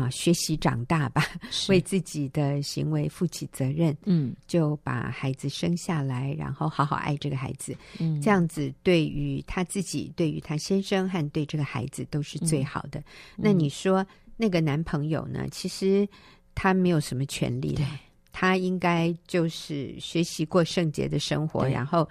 [0.00, 1.26] 啊，学习长大吧，
[1.68, 3.96] 为自己的行为负起责任。
[4.04, 7.76] 嗯，就把孩子生下来，然后好好爱这个孩子。
[7.98, 12.98] 嗯，这样子对于他自己、对于他先生和对这个孩子都是最好的。
[13.00, 13.04] 嗯、
[13.36, 15.46] 那你说那个男朋友呢？
[15.50, 16.08] 其实
[16.54, 17.86] 他没有什么权利，对
[18.32, 22.08] 他应该就是学习过圣洁的生活，然后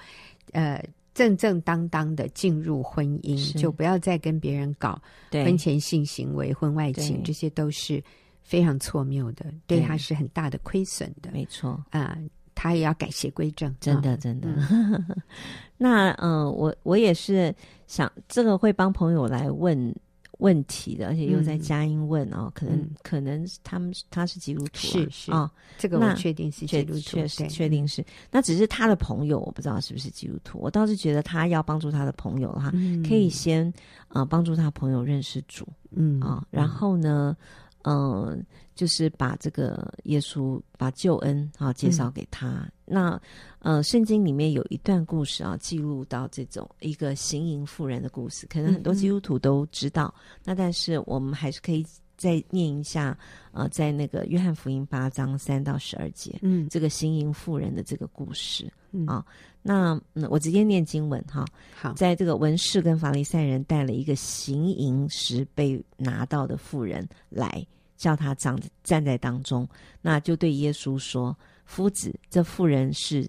[0.51, 0.83] 呃。
[1.13, 8.03] 正正当当的进入婚姻，就不要再跟别人搞婚前性行为、婚外情，这些都是
[8.41, 11.31] 非常错谬的，对，对他是很大的亏损的。
[11.31, 12.17] 没错啊、呃，
[12.55, 14.47] 他也要改邪归正，真的真的。
[14.69, 15.05] 嗯、
[15.77, 17.53] 那嗯、呃，我我也是
[17.87, 19.95] 想这个会帮朋友来问。
[20.39, 25.31] 问题的，而且又在佳音问哦，可能可能他们他是基督徒，是是。
[25.31, 28.03] 啊，这个我确定是基督徒，确实确定是。
[28.31, 30.59] 那只是他的朋友，我不知道是不是基督徒。
[30.59, 32.71] 我倒是觉得他要帮助他的朋友的话，
[33.07, 33.71] 可以先
[34.07, 37.35] 啊帮助他朋友认识主，嗯啊，然后呢，
[37.83, 38.45] 嗯。
[38.75, 42.47] 就是把这个耶稣把救恩啊介绍给他。
[42.47, 43.21] 嗯、那
[43.59, 50.11] 呃，圣经里面有一段故事啊，记录到这种一个行淫妇人的故事，可能很多基督徒都知道。
[50.17, 51.85] 嗯嗯，那但是我们还是可以
[52.23, 53.17] 再念一下
[53.51, 59.25] 呃，在那个约翰福音八章三到十二节，嗯，这个行淫妇人的这个故事、嗯、啊。
[59.61, 61.45] 那嗯，我直接念经文哈。
[61.75, 67.65] 好，在这个文士跟法利赛人带了一个行淫时被拿到的妇人来。
[67.95, 69.65] 叫他站站在当中，
[70.01, 71.33] 那就对耶稣说
[71.63, 73.25] ：“夫子，这妇人是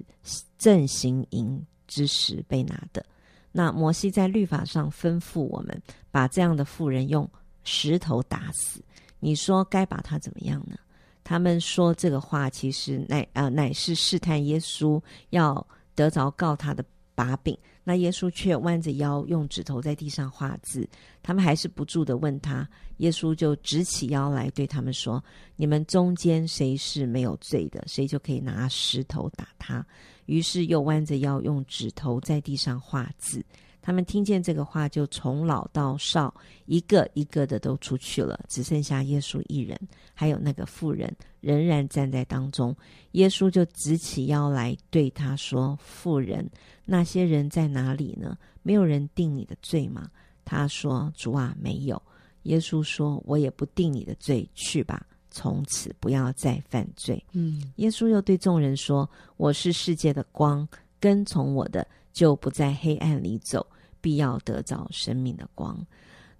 [0.59, 3.05] 正行淫之时被拿的。
[3.53, 5.81] 那摩西在律法上吩咐我们，
[6.11, 7.29] 把这样的妇人用
[7.65, 8.81] 石头打死。
[9.19, 10.77] 你说该把他怎么样呢？”
[11.25, 17.57] 他们说这个话，其实乃呃乃是试探耶稣，要得着告他的把柄。
[17.83, 20.89] 那耶稣却弯着腰，用指头在地上画字。
[21.23, 22.67] 他们还是不住地问他，
[22.99, 25.23] 耶稣就直起腰来对他们说
[25.57, 29.87] ：“你们中间谁是没有罪的，谁就可以拿石头打他。”
[30.27, 33.45] 于是又弯着腰，用指头在地上画字。
[33.87, 39.79] 他们听见这个话，就从老到少，一个一个的都出去了，只剩下耶稣一人，
[40.15, 42.75] 还有那个妇人仍然站在当中。
[43.11, 46.49] 耶稣就直起腰来对他说：“妇人，
[46.87, 48.39] 那些人在哪里呢？
[48.63, 50.09] 没有人定你的罪吗？”
[50.47, 52.01] 他说：“主啊，没有。”
[52.45, 57.71] 耶稣说：“我也不定你的罪，去吧，从此不要再犯罪。”嗯。
[57.77, 60.67] 耶稣又对众人说：“我是世界的光，
[60.99, 63.67] 跟从我的就不在黑暗里走。”
[64.05, 65.75] 必要得着生命的光。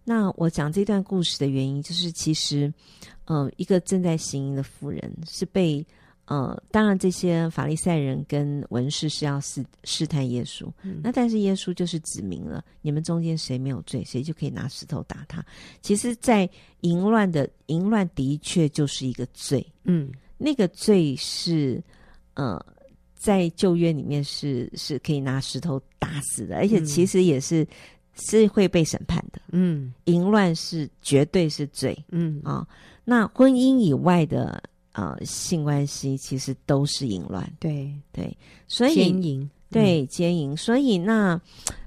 [0.05, 2.67] 那我讲这段故事的原因，就是其实，
[3.25, 5.83] 嗯、呃，一个正在行淫的妇人是被
[6.27, 15.43] 呃，当然这些法利赛人跟文士是要试试探耶稣，嗯、那但是耶稣就是指明了，你们中间谁没有罪，谁就可以拿石头打他。
[15.81, 16.47] 其实，在
[16.83, 21.83] 淫乱的淫乱的确就是一个罪，嗯，那个罪是
[22.35, 22.63] 呃，
[23.25, 27.69] 在旧约里面是是可以拿石头打死的，而且其实也是、嗯、
[28.17, 32.41] 是会被审判的，嗯，淫乱是绝对是罪，嗯。
[32.45, 32.69] 啊、哦，
[33.05, 34.63] 那婚姻以外的。
[34.97, 37.93] 呃，性关系其实都是淫乱，对。
[38.13, 38.33] 对，
[38.69, 41.37] 所以奸淫，对奸淫，所以那，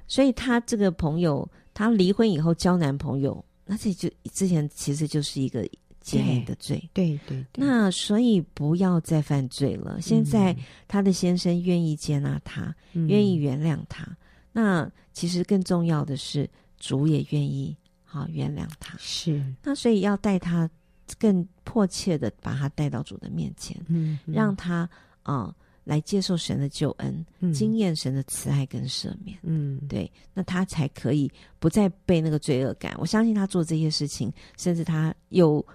[0.10, 5.66] 所以他这个朋友，他离婚以后交男朋友，那这就之前其实就是一个
[6.08, 7.46] 奸淫的罪，对对。
[7.56, 9.96] 那所以不要再犯罪了。
[9.98, 10.56] 嗯、现在
[10.88, 14.08] 他的先生愿意接纳他，嗯、愿意原谅他，
[14.52, 19.44] 那其实更重要的是主也愿意好原谅他，是。
[19.62, 20.70] 那所以要带他。
[21.18, 24.80] 更迫切的把他带到主的面前，嗯，嗯让他
[25.24, 32.94] 啊、呃、来接受神的救恩，嗯、经验神的慈爱跟赦免，嗯，对，那他才可以不再被那个罪恶感。
[33.00, 35.66] 我相信他做这些事情，甚至他又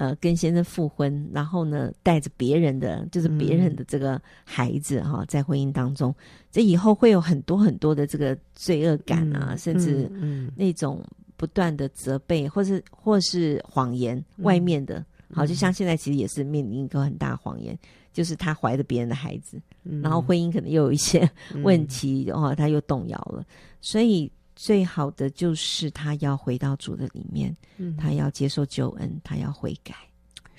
[0.00, 6.14] 呃跟先生复婚，然后呢带着别人的，就是别人的这个孩子哈、嗯，在婚姻当中，
[6.50, 11.04] 这以后会有很多很多的这个罪恶感啊，嗯、甚至嗯那种。
[11.36, 14.98] 不断的责备，或是或是谎言，外面的，
[15.30, 17.78] 嗯、好，就像现在其实也是面临一个很大谎言，嗯、
[18.12, 21.26] 就是她怀着别人的孩子，嗯、然后婚姻可能又有一些
[21.64, 23.42] 问题，然后、嗯哦、他又动摇了，
[23.80, 29.94] 所以最好的就是他要回到主的里面，嗯、他要接受救恩，他要悔改，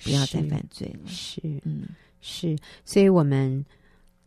[0.02, 1.08] 不要再犯罪了。
[1.08, 1.86] 是，嗯，
[2.20, 3.64] 是，所以我们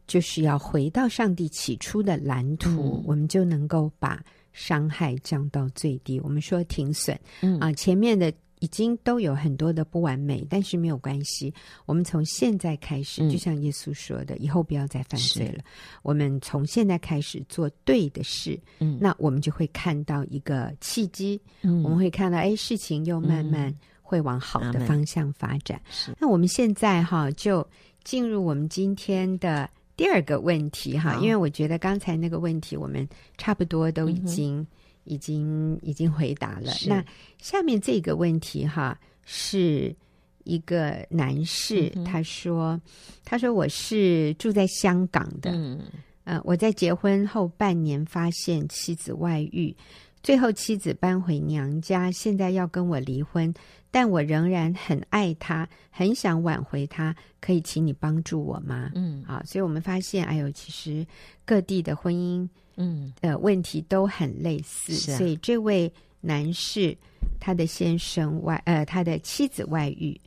[0.07, 4.23] 就是要回到上帝起初的蓝图，嗯、我们就能够把。
[4.57, 11.53] 伤害降到最低，我们说停损，嗯啊，前面的已经都有很多的不完美，但是没有关系。
[11.85, 15.63] 我们从现在开始，嗯、就像耶稣说的，以后不要再犯罪了。
[16.03, 25.81] 我们从现在开始做对的事，嗯，那我们就会看到一个契机，嗯，我们会看到，哎，事情又慢慢会往好的方向发展。
[25.89, 27.67] 是、嗯，那我们现在哈，就
[28.03, 29.69] 进入我们今天的。
[29.97, 34.67] 第二个问题哈，因为我觉得刚才那个问题我们差不多都已经、嗯、
[35.05, 36.73] 已经已经回答了。
[36.87, 37.03] 那
[37.39, 39.95] 下面这个问题哈，是
[40.43, 42.79] 一个男士，嗯、他说
[43.25, 45.81] ：“他说我是住在香港的，嗯，
[46.25, 49.75] 呃，我在结婚后半年发现妻子外遇，
[50.21, 53.53] 最后妻子搬回娘家，现在要跟我离婚。”
[53.91, 58.91] 但我仍然很爱他，很想挽回他，可以请你帮助我吗？
[58.93, 61.07] 嗯，好，所以我们发现，哎呦，其实
[61.45, 62.45] 各地的婚姻，
[62.77, 64.93] 嗯，呃，问题都很类似。
[64.93, 66.95] 所以这位男士，
[67.39, 70.19] 他的先生外，呃，他的妻子外遇，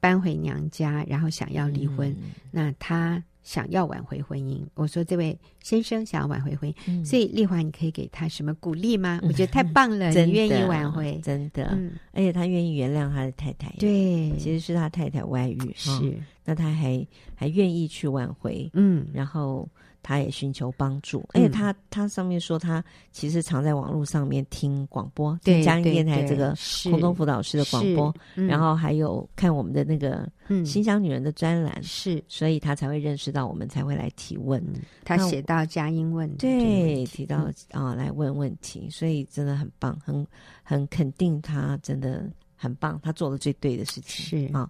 [0.00, 3.22] 搬回娘家，然后想要离婚，嗯，那他。
[3.44, 9.18] 想要挽回婚姻，我说这位先生想要挽回婚姻，嗯、所以丽华，你可以给他什么鼓励吗？
[9.20, 19.68] 嗯、 我觉得太棒了，你愿意挽回，真的，嗯、而且他愿意原谅他的太太，对，其实是他太太外遇，是，哦、那他还还愿意去挽回，嗯，然后。
[20.02, 26.54] 他也寻求帮助，而且他他上面说，他其实常在网络上面听广播，听佳音电台这个
[26.90, 30.28] 空中辅导师的广播，然后还有看我们的那个
[30.66, 34.62] “新乡女人”的专栏，是，所以他才会认识到我们，才会来提问。
[35.04, 40.26] 他写到佳音问，对，提到啊来问问题，所以真的很棒，很
[40.62, 44.52] 很肯定他真的很棒，他做的最对的事情是。
[44.52, 44.68] 啊。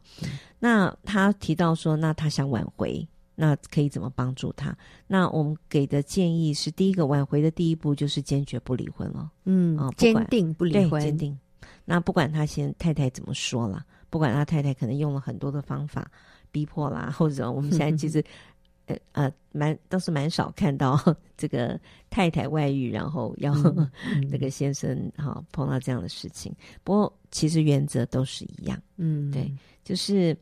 [0.59, 3.09] 那他提到说，那他想挽回。
[3.43, 4.73] 那可以怎么帮助他？
[5.09, 9.29] 那我们给的建议是：第一个挽回的第一步就是坚决不离婚了。
[9.47, 11.37] 嗯啊，坚定不离婚，坚定。
[11.85, 16.09] 那不管他先太太怎么说了，不管他太太可能用了很多的方法
[16.53, 18.23] 逼迫啦， 或者我们现在其实
[18.87, 20.97] 呃呃蛮倒是蛮少看到
[21.37, 21.77] 这个
[22.11, 23.53] 太太外遇，然后要
[24.31, 26.55] 那个先生哈碰到这样的事情。
[26.85, 28.81] 不过其实原则都是一样。
[28.99, 29.53] 嗯，对，
[29.83, 30.37] 就是。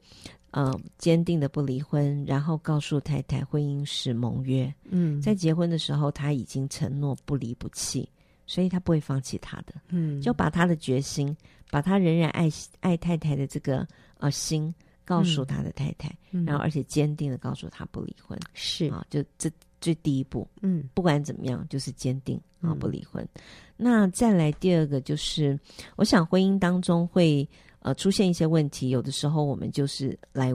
[0.53, 4.73] 呃，坚定的不离婚，然后告诉太太，婚姻是盟约。
[4.83, 8.09] 嗯，在结婚的时候，他已经承诺不离不弃，
[8.49, 9.75] 所以他不会放弃他的。
[9.91, 11.37] 嗯，就把他的决心，
[11.71, 13.87] 把他仍然爱爱太太的这个
[14.19, 18.37] 呃心，告诉他的太太，嗯、然后而且坚定的告诉他不离婚。
[18.53, 19.49] 是啊，就这
[19.81, 20.49] 这第一步。
[20.63, 23.23] 嗯，不管怎么样，就是坚定啊不离婚。
[23.35, 23.41] 嗯、
[23.77, 25.57] 那再来第二个就是，
[25.95, 27.49] 我想婚姻当中会。
[27.81, 30.55] 呃，出现一些问题，有的时候我们就是来，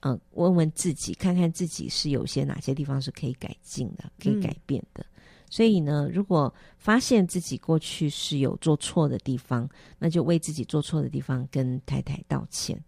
[0.00, 5.02] 呃，问问自己，看看自己是有些哪些地方是可以改进的，可以改变的。
[5.02, 9.68] 嗯、所以呢，如果发现自己过去是有做错的地方，
[9.98, 12.78] 那就为自己做错的地方跟太太道歉。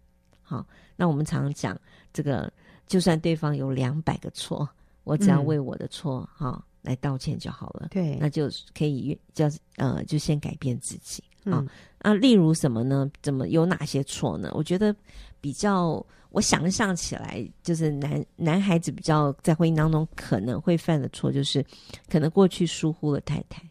[0.41, 1.79] 好，那我们常常讲
[2.13, 2.51] 这个
[2.87, 4.67] 就算对方有两百个错，
[5.03, 7.87] 我只要为我的错哈、嗯哦、来道歉就好了。
[7.89, 11.63] 对，那就可以叫呃，就先改变自己啊。
[11.63, 11.67] 嗯、
[11.99, 13.09] 啊，例如什么呢？
[13.21, 14.51] 怎么有哪些错呢？
[14.53, 14.95] 我觉得
[15.41, 21.65] 比较，我想象起来，就是男男孩子比较在婚姻当中可能会犯的错，就是
[22.09, 23.61] 可能过去疏忽了太太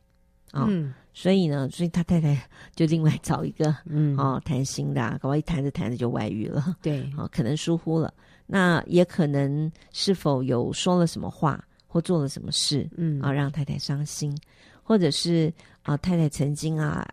[0.53, 2.39] 嗯所以呢，所以他太太
[2.77, 8.13] 就另外找一个，嗯，哦，谈心的、啊，搞不好一谈着谈着就外遇了，对，哦，可能疏忽了，
[8.47, 14.35] 那也可能是否有说了什么话或做了什么事，嗯，啊，让太太伤心，
[14.83, 15.53] 或者是
[15.83, 17.07] 啊，太太曾经啊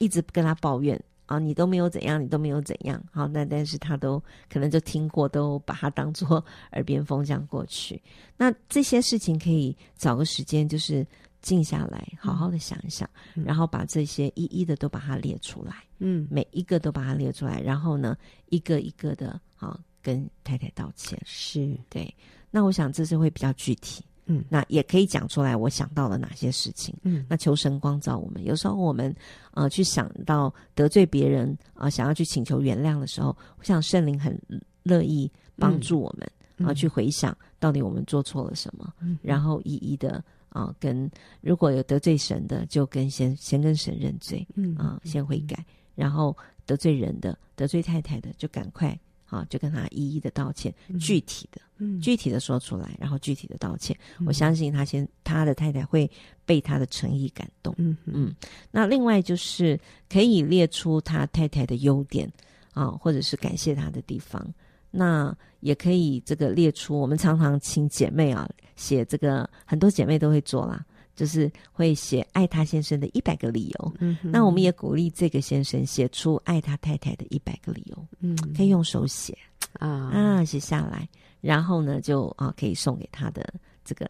[0.00, 4.20] 一直跟他抱怨啊，你都没有怎样，你都没有怎样，好，那但是他都
[4.52, 8.02] 可能就听过，都把它当做耳边风这样过去。
[8.36, 11.06] 那这些事情可以找个时间，就是。
[11.42, 18.14] 静下来，好好的想一想，嗯、然后把这些一一的都把它列出来，嗯，每一个都把它列出来，然后呢，
[18.50, 22.14] 一个一个的啊，跟太太道歉，是对。
[22.50, 28.44] 那我想这是会比较具体，嗯，那也可以讲出来我想到了哪些事情，嗯，那求神光照我们。
[28.44, 29.14] 有时候我们
[29.52, 34.40] 呃去想到得罪别人啊、呃，想要去请求原谅的时候，我想圣灵很
[34.84, 36.66] 乐意帮助我们啊、嗯。
[36.68, 40.22] 呃，去回想到底我们做错了什么，嗯，然后一一的。
[40.52, 41.08] 啊，跟
[41.40, 45.64] 如果有得罪神的，就跟先先跟神认罪，嗯啊，先悔改，嗯、
[45.94, 48.98] 然后得罪人的、得罪太太的，就赶快
[49.30, 53.96] 啊，就跟他一一的道歉，嗯、具体的，嗯，具体的说出来，然后具体的道歉。
[54.18, 56.10] 嗯、我相信他先他的太太会
[56.44, 58.34] 被他的诚意感动，嗯嗯。
[58.70, 59.78] 那另外就是
[60.08, 62.30] 可以列出他太太的优点
[62.74, 64.44] 啊，或者是感谢他的地方。
[64.90, 70.84] 那也可以这个列出，我们常常请姐妹啊写这个，很多姐妹都会做啦，
[71.20, 73.92] 就是会写爱他先生的一百个理由。
[73.98, 78.06] 嗯哼，那我们也鼓励这个先生写出爱他太太的一百个理由。
[78.20, 79.36] 嗯，可以用手写
[79.74, 81.06] 啊啊写下来，
[81.42, 83.52] 然后呢就啊可以送给他的
[83.84, 84.08] 这个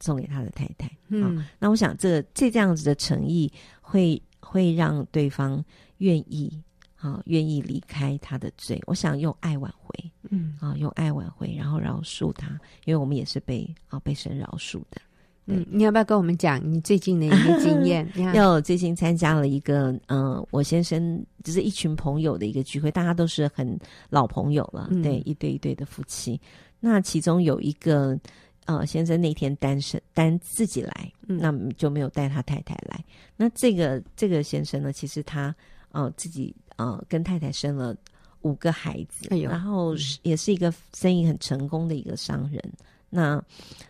[0.00, 0.90] 送给他的太太。
[1.08, 3.52] 嗯，那我想这这这样子的诚意
[3.82, 5.62] 会会让对方
[5.98, 6.50] 愿意。
[6.98, 14.98] 啊，愿意离开他的罪，我想用爱挽回，嗯，啊，用爱挽回，然后饶恕他，因为我们也是被啊被神饶恕的。
[15.46, 18.06] 嗯，你要不要跟我们讲你最近的一个经验？
[18.34, 23.78] 要最近参加了一个，嗯、呃，我先生就是一群朋友的一个聚会，大家都是很
[24.10, 26.40] 老朋友了，嗯、对，一对一对的夫妻。
[26.80, 28.18] 那其中有一个，
[28.66, 33.04] 呃，先生那天单身单自己来，嗯、那就没有带他太太来。
[33.36, 35.54] 那这个这个先生呢，其实他
[35.92, 36.54] 呃自己。
[36.78, 37.96] 呃，跟太太生了
[38.42, 42.62] 五个孩子，哎呦，然后也是一个生意很成功的一个商人。
[42.62, 43.42] 嗯、那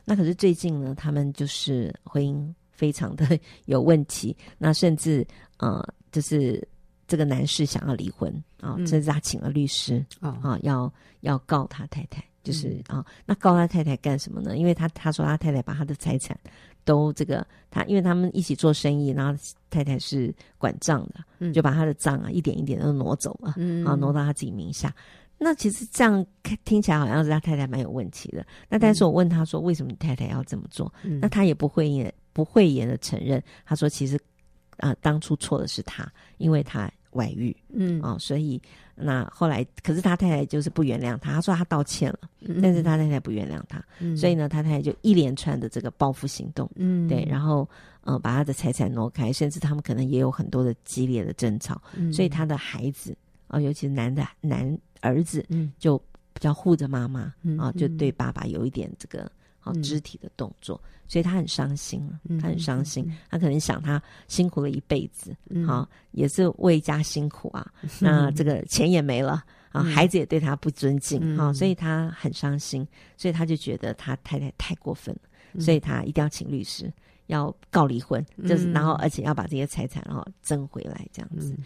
[0.04, 3.26] 那可是最近呢，他们就是婚姻非常的
[3.66, 4.36] 有问题。
[4.58, 5.26] 那甚至
[5.58, 6.66] 呃，就是
[7.06, 14.56] 这个男士想要离婚啊，甚至他请了律师啊、呃，要要告他太太，就是啊、那告他太太干什么呢？
[14.56, 16.38] 因为他他说他太太把他的财产。
[16.84, 19.36] 都这个他，因为他们一起做生意，然后
[19.68, 24.94] 太太是管账的，嗯、就把他的账啊一点一点都挪走了，嗯，然后挪到他自己名下。
[25.39, 26.24] 那其实这样
[26.64, 28.47] 听起来好像是他太太蛮有问题的。
[28.68, 30.93] 那但是我问他说，为什么你太太要这么做？
[31.03, 33.43] 嗯、那他也不会言不讳言的承认。
[33.64, 34.16] 他说，其实
[34.78, 38.01] 啊、呃，当初错的是他，因为他外遇，嗯。
[38.03, 38.61] 啊、哦，所以。
[38.99, 47.68] 那后来，可是他太太就是不原谅他，他说他道歉了，嗯、但是他太太不原谅他，嗯、所以呢，他太太就一连串的这个报复行动，嗯，对，然后
[48.05, 53.12] 呃，把他的财产挪开，甚至他们可能也有很多的激烈的争吵，嗯、所以他的孩子
[53.49, 55.99] 啊、呃，尤其是男的男儿子，嗯，就
[56.32, 59.30] 比较护着妈妈，啊、嗯啊，就对爸爸有一点这个。
[59.82, 65.36] 肢体的动作，嗯、所以他很伤心啊，他很伤心，嗯、他可能想他辛苦了一辈子，
[65.66, 69.42] 好、嗯、也是为家辛苦啊，嗯、 那这个钱也没了
[69.72, 72.86] 啊，嗯、孩子也对他不尊敬啊，嗯、所以他很伤心，
[73.16, 75.22] 所以他就觉得他太太太过分了，
[75.55, 76.88] 嗯、所以他一定要请律师，
[77.26, 81.57] 要告离婚，嗯、就是然后而且要把这些财产然后争回来这样子。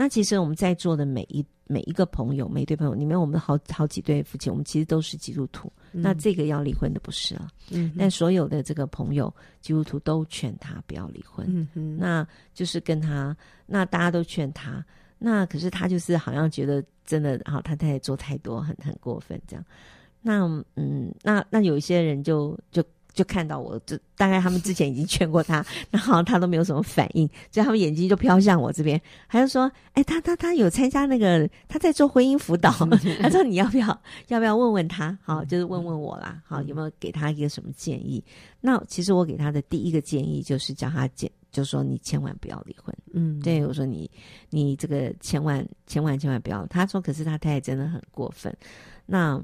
[0.00, 5.70] 嗯那其实我们在座的每一每一个朋友，每一对朋友里面，我们好好几对夫妻，我们其实都是基督徒。
[5.92, 9.30] 嗯、那这个要离婚的不是了，嗯，但所有的这个朋友
[9.60, 11.68] 基督徒都劝他不要离婚。
[11.98, 13.36] 那就是跟他，
[13.66, 14.82] 那大家都劝他，
[15.18, 19.62] 那可是他就是好像觉得真的，好，他太太做太多，很很过分这样。
[20.22, 20.46] 那
[20.76, 22.82] 嗯，那那有一些人就就。
[23.20, 25.62] 就看到我，就大概他们之前已经劝过他，
[25.92, 28.98] 然后他都没有什么反应，所以他们眼睛就飘向我这边，
[29.28, 32.72] 他就说：“哎，他他他有参加那个，他在做婚姻辅导，
[33.20, 33.86] 他说你要不要
[34.28, 35.18] 要不要问问他？
[35.22, 38.24] 好，就是问问我啦，好，有没有给他一个什么建议？
[38.62, 42.96] 那其实我给他的第一个建议就是叫他建，就说你千万不要离婚。
[43.12, 44.10] 嗯，对，我说你
[44.48, 46.64] 你这个千万千万千万不要。
[46.68, 48.56] 他说，可是他太太真的很过分。
[49.04, 49.38] 那。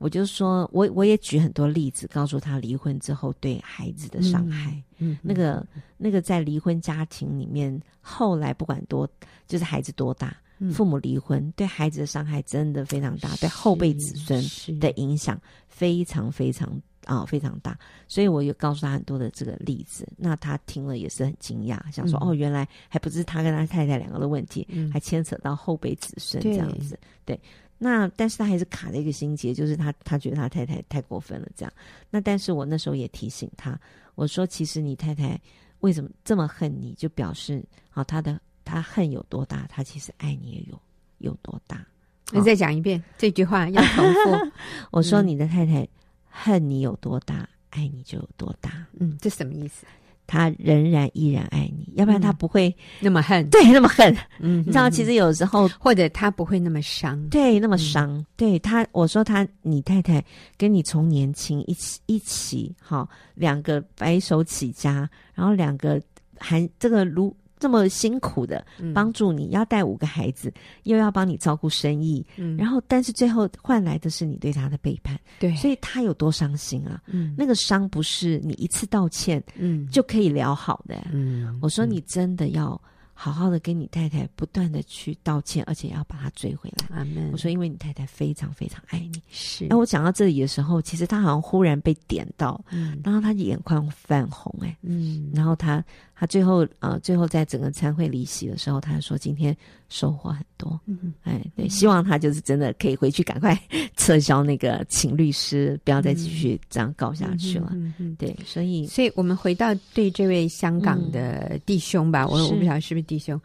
[0.00, 4.70] 我就说，我我也举很多例子，告诉他离婚之后对孩子的伤害。
[4.98, 9.08] 嗯，嗯那个那个在离婚家庭里面，后来不管多，
[9.48, 16.68] 就是孩子多大，嗯、父母离婚对孩子的伤害真的非常大，对后辈子孙的影响非常非常
[17.04, 17.76] 啊、哦、非常大。
[18.06, 27.34] 所以我有告诉他很多的这个例子，那他听了也是很惊讶，想说、嗯、哦，原来还不是他跟他太太两个的问题，嗯、还牵扯到后辈子孙这样子，对。
[27.34, 27.40] 对
[27.78, 31.72] 那但是他还是卡了一个心结，就是他他觉得他太太太过分了，这样。
[32.10, 33.78] 那但是我那时候也提醒他，
[34.16, 35.40] 我说其实你太太
[35.80, 40.80] 为什么这么恨你，就表示啊，他的他恨有多大，他其实爱你也有
[41.18, 41.86] 有多大。
[42.32, 44.52] 你再讲一遍这句话，要重复。
[44.90, 45.88] 我说你的太太
[46.28, 48.84] 恨你有多大，嗯、爱你就有多大。
[48.98, 49.86] 嗯，这什么意思？
[50.28, 53.48] 他仍然依然爱你，要不然他不会、嗯、那么恨。
[53.50, 54.16] 对，那么恨。
[54.38, 57.20] 嗯，你知道，其实有时候或者他不会那么伤。
[57.30, 58.16] 对，那么伤。
[58.16, 60.24] 嗯、对他，我说他，你太太
[60.56, 66.00] 跟你从年轻一起一起，好，两个白手起家，然后两个
[66.38, 67.34] 还这个如。
[67.58, 70.52] 这么辛苦的帮助你，要带五个孩子，
[70.84, 77.00] 又要帮你照顾生意，嗯，然后但是最后换来的是你对他的背叛，对，所以他有多伤心啊？
[77.06, 82.80] 嗯，那个伤不是你一次道歉，嗯，就可以疗好的，嗯，我说你真的要。
[83.20, 87.02] 好好的跟你太太不断的去道歉，而且要把她追回来。
[87.02, 89.20] Amen 我说，因为你太太非常非常爱你。
[89.28, 89.66] 是。
[89.68, 99.54] 那我讲到这里的时候，其实她好像忽然被点到，嗯，然后她眼眶泛红，哎，嗯，然后她她最后呃，最后在整个餐会离席的时候，她说今天
[99.88, 103.60] 收获很多，嗯，哎，对，希望她就是真的可以回去赶快
[103.96, 107.70] 撤销那个请律师，不要再继续这样搞下去了。
[107.72, 113.07] 嗯嗯，对，所以，所以我们回到对这位香港的弟兄吧，我我不晓得是不是。
[113.08, 113.40] 弟兄，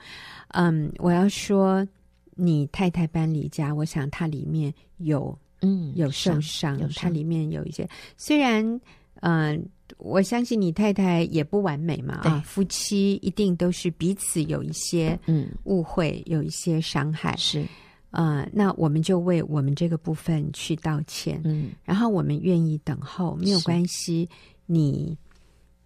[0.49, 1.87] 嗯，我要说，
[2.35, 7.87] 你太太搬离家，我想她里面有，嗯，有受伤，她里面有一些。
[8.17, 8.61] 虽然，
[9.21, 9.59] 嗯、呃，
[9.97, 17.65] 我相信你太太也不完美嘛，啊，夫妻一定都是彼此有一些，嗯，误会，有一些伤害，是，
[18.11, 24.27] 呃，那我们就为我们这个部分去道歉，嗯，然后我们愿意等候，没有关系，
[24.65, 25.17] 你。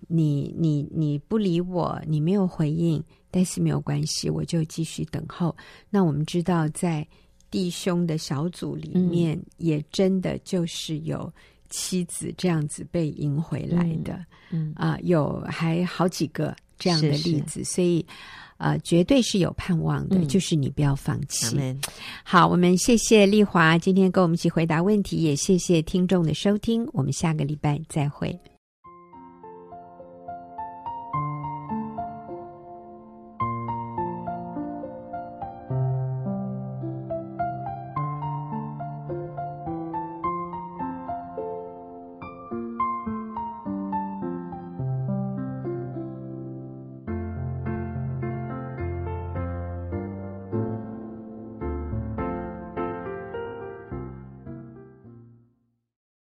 [0.10, 3.04] 你你你不理我，你没有回应，
[3.38, 5.56] 但是没有关系，我就继续等候。
[5.92, 7.08] 那我们知道，在
[7.52, 11.32] 弟兄的小组里面，嗯、也真的就是有
[11.70, 18.04] 妻子这样子被赢回来的，嗯啊、呃，有还好几个这样的例子，是是所以
[18.58, 21.56] 呃，绝对是有盼望的，嗯、就是你不要放弃。
[22.24, 28.36] 好，我们谢谢丽华今天跟我们一起回答问题，也谢谢听众的收听，我们下个礼拜再会。